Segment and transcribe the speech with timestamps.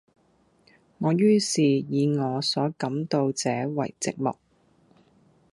[0.97, 4.35] 我于是以我所感到者爲寂寞。